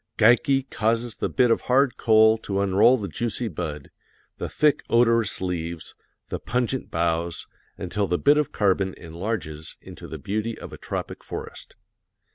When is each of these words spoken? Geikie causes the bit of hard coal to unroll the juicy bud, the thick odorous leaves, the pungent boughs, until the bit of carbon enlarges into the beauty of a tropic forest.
Geikie 0.17 0.63
causes 0.71 1.17
the 1.17 1.29
bit 1.29 1.51
of 1.51 1.61
hard 1.61 1.95
coal 1.95 2.39
to 2.39 2.59
unroll 2.59 2.97
the 2.97 3.07
juicy 3.07 3.47
bud, 3.47 3.91
the 4.39 4.49
thick 4.49 4.81
odorous 4.89 5.41
leaves, 5.41 5.93
the 6.29 6.39
pungent 6.39 6.89
boughs, 6.89 7.45
until 7.77 8.07
the 8.07 8.17
bit 8.17 8.39
of 8.39 8.51
carbon 8.51 8.95
enlarges 8.95 9.77
into 9.79 10.07
the 10.07 10.17
beauty 10.17 10.57
of 10.57 10.73
a 10.73 10.77
tropic 10.79 11.23
forest. 11.23 11.75